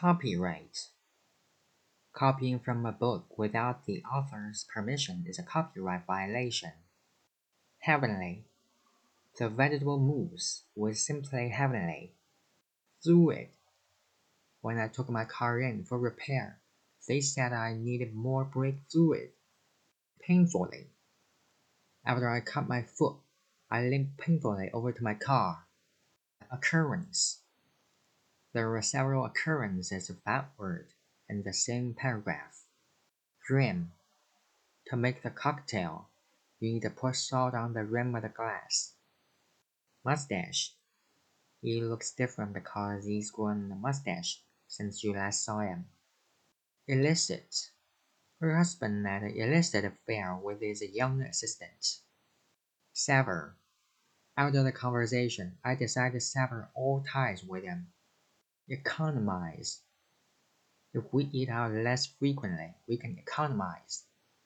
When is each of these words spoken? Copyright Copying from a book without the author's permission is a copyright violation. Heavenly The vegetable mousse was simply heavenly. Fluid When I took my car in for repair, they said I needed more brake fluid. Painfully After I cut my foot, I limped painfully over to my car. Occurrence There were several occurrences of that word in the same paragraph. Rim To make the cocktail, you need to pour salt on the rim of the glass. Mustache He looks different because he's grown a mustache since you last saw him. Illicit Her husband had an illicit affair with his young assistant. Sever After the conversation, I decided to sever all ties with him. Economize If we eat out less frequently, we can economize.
Copyright 0.00 0.88
Copying 2.14 2.58
from 2.58 2.86
a 2.86 2.90
book 2.90 3.36
without 3.36 3.84
the 3.84 4.02
author's 4.04 4.64
permission 4.72 5.26
is 5.28 5.38
a 5.38 5.42
copyright 5.42 6.06
violation. 6.06 6.72
Heavenly 7.80 8.46
The 9.38 9.50
vegetable 9.50 9.98
mousse 9.98 10.62
was 10.74 11.04
simply 11.04 11.50
heavenly. 11.50 12.14
Fluid 13.02 13.48
When 14.62 14.78
I 14.78 14.88
took 14.88 15.10
my 15.10 15.26
car 15.26 15.60
in 15.60 15.84
for 15.84 15.98
repair, 15.98 16.60
they 17.06 17.20
said 17.20 17.52
I 17.52 17.74
needed 17.74 18.14
more 18.14 18.46
brake 18.46 18.80
fluid. 18.88 19.32
Painfully 20.18 20.86
After 22.06 22.26
I 22.26 22.40
cut 22.40 22.66
my 22.66 22.84
foot, 22.84 23.16
I 23.70 23.82
limped 23.82 24.16
painfully 24.16 24.70
over 24.72 24.92
to 24.92 25.04
my 25.04 25.12
car. 25.12 25.66
Occurrence 26.50 27.42
There 28.52 28.68
were 28.68 28.82
several 28.82 29.24
occurrences 29.24 30.10
of 30.10 30.24
that 30.24 30.50
word 30.58 30.92
in 31.28 31.44
the 31.44 31.52
same 31.52 31.94
paragraph. 31.94 32.64
Rim 33.48 33.92
To 34.86 34.96
make 34.96 35.22
the 35.22 35.30
cocktail, 35.30 36.08
you 36.58 36.72
need 36.72 36.82
to 36.82 36.90
pour 36.90 37.14
salt 37.14 37.54
on 37.54 37.74
the 37.74 37.84
rim 37.84 38.12
of 38.16 38.22
the 38.22 38.28
glass. 38.28 38.94
Mustache 40.04 40.74
He 41.62 41.80
looks 41.80 42.10
different 42.10 42.52
because 42.52 43.04
he's 43.04 43.30
grown 43.30 43.70
a 43.70 43.76
mustache 43.76 44.42
since 44.66 45.04
you 45.04 45.12
last 45.12 45.44
saw 45.44 45.60
him. 45.60 45.88
Illicit 46.88 47.70
Her 48.40 48.56
husband 48.56 49.06
had 49.06 49.22
an 49.22 49.36
illicit 49.36 49.84
affair 49.84 50.34
with 50.34 50.60
his 50.60 50.82
young 50.82 51.22
assistant. 51.22 52.00
Sever 52.92 53.54
After 54.36 54.64
the 54.64 54.72
conversation, 54.72 55.58
I 55.62 55.76
decided 55.76 56.14
to 56.14 56.20
sever 56.20 56.68
all 56.74 57.04
ties 57.04 57.44
with 57.44 57.62
him. 57.62 57.92
Economize 58.70 59.82
If 60.94 61.12
we 61.12 61.24
eat 61.32 61.48
out 61.48 61.72
less 61.72 62.06
frequently, 62.06 62.72
we 62.86 62.98
can 62.98 63.18
economize. 63.18 64.04